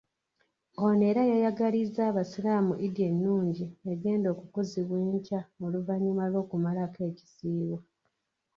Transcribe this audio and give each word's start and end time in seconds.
Ono 0.83 1.03
era 1.11 1.21
yayagalizza 1.31 2.01
Abasiraamu 2.11 2.73
Eid 2.85 2.95
ennungi 3.09 3.65
egenda 3.91 4.27
okukuzibwa 4.33 4.97
enkya 5.09 5.41
oluvanyuma 5.65 6.23
lw'okumalako 6.31 6.99
ekisiibo. 7.09 7.77